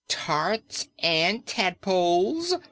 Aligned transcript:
"Tarts 0.07 0.87
and 0.97 1.45
tadpoles!" 1.45 2.55